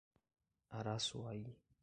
[0.71, 1.45] Araçuaí